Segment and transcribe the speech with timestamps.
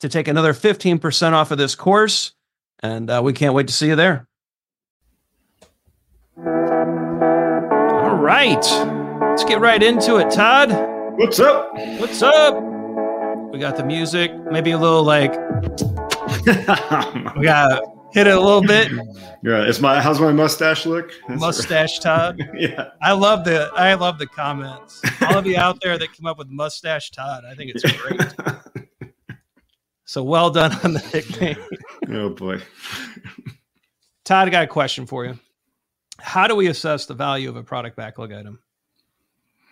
[0.00, 2.32] to take another 15% off of this course.
[2.80, 4.28] And uh, we can't wait to see you there.
[6.36, 8.64] All right.
[9.20, 10.70] Let's get right into it, Todd.
[11.18, 11.72] What's up?
[11.98, 12.54] What's up?
[13.52, 15.32] We got the music, maybe a little like
[17.36, 18.90] we got hit it a little bit.
[19.42, 21.12] Yeah, it's my how's my mustache look?
[21.28, 22.40] That's mustache Todd.
[22.54, 22.90] yeah.
[23.02, 25.00] I love the I love the comments.
[25.22, 28.20] All of you out there that come up with mustache Todd, I think it's great.
[30.06, 31.58] So well done on the nickname.
[32.10, 32.62] oh boy.
[34.24, 35.38] Todd, I got a question for you.
[36.18, 38.60] How do we assess the value of a product backlog item?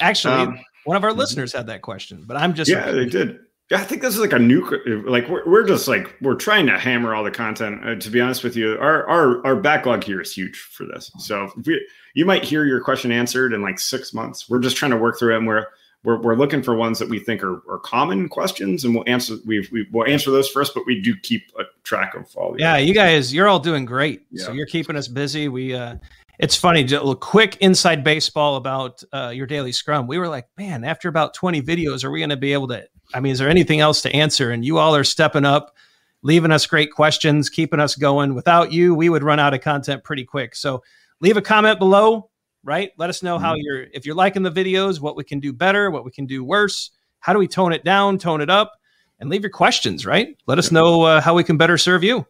[0.00, 1.18] Actually, um, one of our mm-hmm.
[1.18, 3.40] listeners had that question, but I'm just yeah, they did.
[3.70, 4.64] Yeah, I think this is like a new
[5.06, 7.86] like we're, we're just like we're trying to hammer all the content.
[7.86, 11.10] Uh, to be honest with you, our our our backlog here is huge for this.
[11.18, 14.48] So we, you might hear your question answered in like six months.
[14.48, 15.66] We're just trying to work through it, and we're
[16.04, 19.36] we're, we're looking for ones that we think are, are common questions and we'll answer
[19.44, 22.58] we we will answer those first but we do keep a track of all the.
[22.58, 24.22] yeah you guys you're all doing great.
[24.30, 24.44] Yeah.
[24.44, 25.48] so you're keeping us busy.
[25.48, 25.96] We uh
[26.38, 30.06] it's funny a quick inside baseball about uh, your daily scrum.
[30.06, 32.86] We were like man after about 20 videos are we going to be able to
[33.14, 34.50] i mean is there anything else to answer?
[34.50, 35.74] And you all are stepping up
[36.22, 38.34] leaving us great questions keeping us going.
[38.34, 40.54] Without you we would run out of content pretty quick.
[40.54, 40.82] So
[41.20, 42.30] leave a comment below
[42.64, 42.90] right?
[42.96, 43.44] Let us know mm-hmm.
[43.44, 46.26] how you're if you're liking the videos, what we can do better, what we can
[46.26, 46.90] do worse.
[47.20, 48.72] How do we tone it down, tone it up,
[49.18, 50.36] and leave your questions, right?
[50.46, 52.26] Let us know uh, how we can better serve you.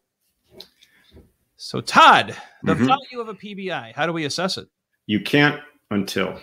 [1.56, 2.86] So, Todd, the mm-hmm.
[2.86, 4.68] value of a PBI, how do we assess it?
[5.06, 6.40] You can't until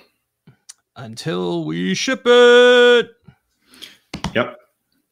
[0.95, 3.09] until we ship it.
[4.33, 4.57] Yep.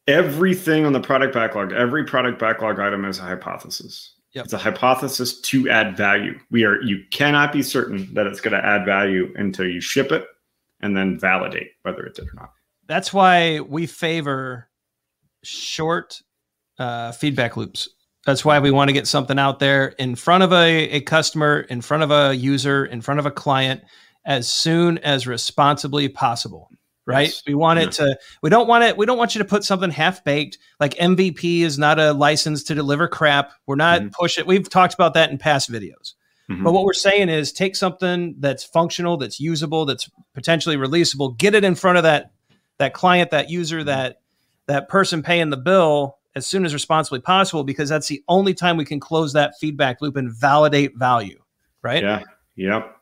[0.06, 4.13] Everything on the product backlog, every product backlog item is a hypothesis.
[4.34, 4.44] Yep.
[4.46, 6.38] It's a hypothesis to add value.
[6.50, 10.10] We are you cannot be certain that it's going to add value until you ship
[10.10, 10.26] it
[10.80, 12.50] and then validate whether it did or not.
[12.86, 14.68] That's why we favor
[15.44, 16.20] short
[16.78, 17.88] uh, feedback loops.
[18.26, 21.60] That's why we want to get something out there in front of a, a customer,
[21.60, 23.82] in front of a user, in front of a client
[24.26, 26.70] as soon as responsibly possible
[27.06, 27.28] right?
[27.28, 27.42] Yes.
[27.46, 27.86] We want yeah.
[27.86, 30.58] it to we don't want it we don't want you to put something half baked.
[30.80, 33.52] Like MVP is not a license to deliver crap.
[33.66, 34.08] We're not mm-hmm.
[34.10, 34.46] push it.
[34.46, 36.14] We've talked about that in past videos.
[36.50, 36.62] Mm-hmm.
[36.62, 41.54] But what we're saying is take something that's functional, that's usable, that's potentially releasable, get
[41.54, 42.32] it in front of that
[42.78, 43.86] that client, that user, mm-hmm.
[43.86, 44.20] that
[44.66, 48.76] that person paying the bill as soon as responsibly possible because that's the only time
[48.76, 51.40] we can close that feedback loop and validate value,
[51.82, 52.02] right?
[52.02, 52.22] Yeah.
[52.56, 52.93] Yep.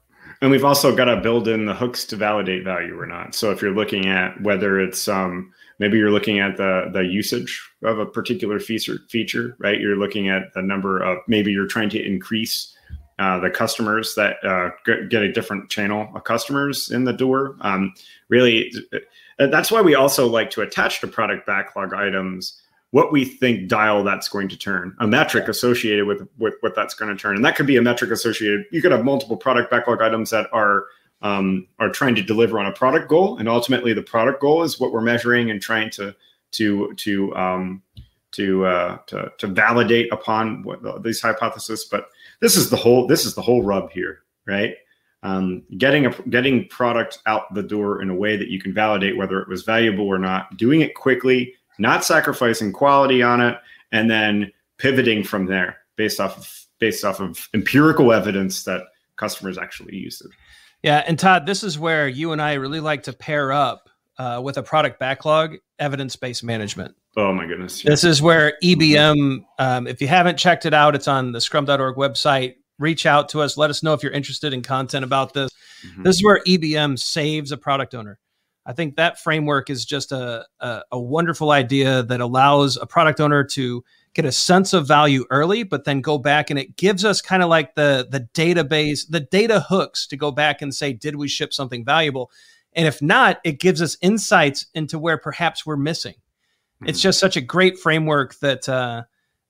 [0.43, 3.37] And we've also got to build in the hooks to validate value or not.
[3.37, 7.63] So if you're looking at whether it's um, maybe you're looking at the the usage
[7.85, 9.81] of a particular feature, feature, right?
[9.81, 12.77] You're looking at the number of maybe you're trying to increase
[13.21, 17.57] uh, the customers that uh, get a different channel of customers in the door.
[17.61, 17.95] Um,
[18.29, 22.61] really, uh, that's why we also like to attach to product backlog items
[22.93, 26.95] what we think dial that's going to turn, a metric associated with, with what that's
[26.95, 27.35] going to turn.
[27.37, 28.67] And that could be a metric associated.
[28.71, 30.87] You could have multiple product backlog items that are
[31.23, 34.81] um, are trying to deliver on a product goal, and ultimately the product goal is
[34.81, 36.15] what we're measuring and trying to
[36.53, 37.83] to to um,
[38.33, 41.85] to, uh, to to validate upon what, these hypotheses.
[41.85, 42.09] But
[42.41, 44.75] this is the whole this is the whole rub here, right?
[45.23, 49.17] Um, getting a getting product out the door in a way that you can validate
[49.17, 53.59] whether it was valuable or not, doing it quickly not sacrificing quality on it,
[53.91, 58.83] and then pivoting from there based off of based off of empirical evidence that
[59.17, 60.31] customers actually use it.
[60.83, 63.89] Yeah, and Todd, this is where you and I really like to pair up
[64.19, 66.95] uh, with a product backlog, evidence based management.
[67.17, 67.85] Oh my goodness!
[67.85, 67.91] Yeah.
[67.91, 69.45] This is where EBM.
[69.59, 72.55] Um, if you haven't checked it out, it's on the Scrum.org website.
[72.79, 73.57] Reach out to us.
[73.57, 75.51] Let us know if you're interested in content about this.
[75.87, 76.03] Mm-hmm.
[76.05, 78.19] This is where EBM saves a product owner.
[78.65, 83.21] I think that framework is just a, a, a wonderful idea that allows a product
[83.21, 87.05] owner to get a sense of value early, but then go back and it gives
[87.05, 90.93] us kind of like the the database, the data hooks to go back and say,
[90.93, 92.31] did we ship something valuable?
[92.75, 96.15] And if not, it gives us insights into where perhaps we're missing.
[96.15, 96.89] Mm-hmm.
[96.89, 99.03] It's just such a great framework that uh,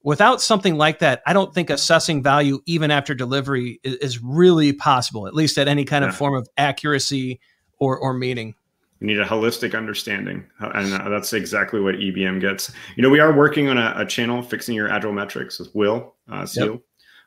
[0.03, 4.73] without something like that, I don't think assessing value even after delivery is, is really
[4.73, 6.09] possible, at least at any kind yeah.
[6.09, 7.41] of form of accuracy
[7.79, 8.55] or or meaning.
[9.03, 12.71] You need a holistic understanding, and that's exactly what EBM gets.
[12.95, 16.15] You know, we are working on a, a channel fixing your agile metrics with Will
[16.31, 16.83] uh, Seele yep.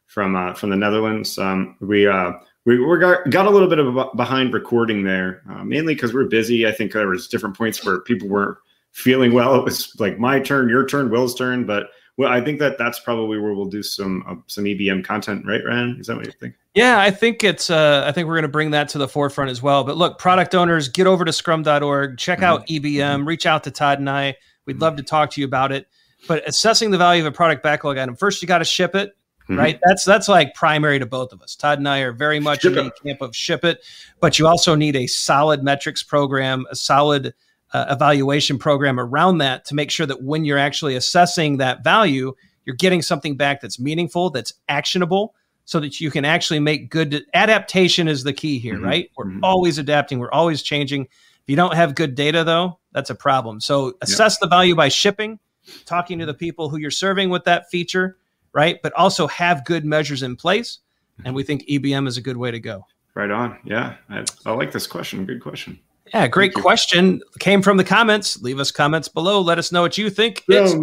[0.07, 1.37] from uh, from the Netherlands.
[1.37, 2.31] Um, we uh,
[2.63, 6.13] we, we got, got a little bit of a behind recording there, uh, mainly because
[6.13, 6.65] we're busy.
[6.65, 8.57] I think there was different points where people weren't
[8.93, 9.55] feeling well.
[9.55, 12.99] It was like my turn, your turn, Will's turn, but well, I think that that's
[12.99, 15.97] probably where we'll do some uh, some EBM content, right, Ryan?
[15.99, 16.55] Is that what you think?
[16.73, 17.69] Yeah, I think it's.
[17.69, 19.83] Uh, I think we're going to bring that to the forefront as well.
[19.83, 22.45] But look, product owners, get over to Scrum.org, check mm-hmm.
[22.45, 23.27] out EBM, mm-hmm.
[23.27, 24.35] reach out to Todd and I.
[24.65, 24.83] We'd mm-hmm.
[24.83, 25.87] love to talk to you about it.
[26.27, 29.15] But assessing the value of a product backlog item, first you got to ship it.
[29.43, 29.59] Mm-hmm.
[29.59, 31.55] Right, that's that's like primary to both of us.
[31.55, 33.85] Todd and I are very much ship in the camp of ship it,
[34.19, 37.35] but you also need a solid metrics program, a solid
[37.73, 42.33] uh, evaluation program around that to make sure that when you're actually assessing that value,
[42.65, 45.35] you're getting something back that's meaningful, that's actionable,
[45.65, 48.85] so that you can actually make good adaptation is the key here, mm-hmm.
[48.85, 49.11] right?
[49.17, 49.43] We're mm-hmm.
[49.43, 51.03] always adapting, we're always changing.
[51.03, 53.59] If you don't have good data, though, that's a problem.
[53.59, 55.39] So assess the value by shipping,
[55.85, 58.17] talking to the people who you're serving with that feature,
[58.53, 58.79] right?
[58.81, 60.79] But also have good measures in place.
[61.23, 62.85] And we think EBM is a good way to go.
[63.13, 63.57] Right on.
[63.63, 63.95] Yeah.
[64.09, 65.25] I, I like this question.
[65.25, 65.79] Good question.
[66.13, 67.21] Yeah, great question.
[67.39, 68.41] Came from the comments.
[68.41, 69.41] Leave us comments below.
[69.41, 70.43] Let us know what you think.
[70.47, 70.73] It's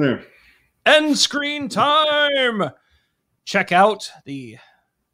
[0.85, 2.71] end screen time.
[3.45, 4.59] Check out the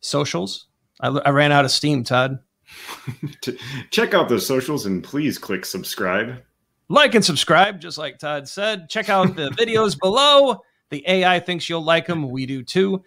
[0.01, 0.67] socials.
[1.01, 2.39] I, I ran out of steam, Todd.
[3.91, 6.43] Check out the socials and please click subscribe.
[6.89, 8.89] Like and subscribe, just like Todd said.
[8.89, 10.61] Check out the videos below.
[10.91, 12.31] The AI thinks you'll like them.
[12.31, 13.03] We do too.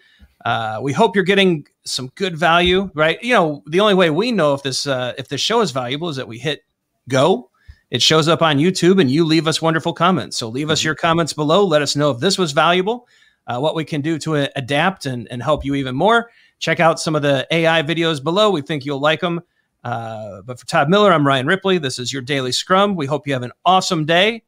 [0.46, 3.22] Uh, we hope you're getting some good value, right?
[3.24, 6.10] You know, the only way we know if this uh, if this show is valuable
[6.10, 6.62] is that we hit
[7.10, 7.50] go.
[7.90, 10.38] It shows up on YouTube and you leave us wonderful comments.
[10.38, 10.88] So leave us mm-hmm.
[10.88, 11.66] your comments below.
[11.66, 13.08] Let us know if this was valuable,
[13.48, 16.32] uh, what we can do to uh, adapt and, and help you even more.
[16.60, 18.50] Check out some of the AI videos below.
[18.50, 19.42] We think you'll like them.
[19.84, 21.80] Uh, but for Todd Miller, I'm Ryan Ripley.
[21.80, 22.96] This is your Daily Scrum.
[22.96, 24.44] We hope you have an awesome day,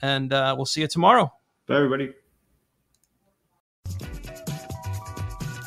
[0.00, 1.32] and uh, we'll see you tomorrow.
[1.66, 2.12] Bye, everybody.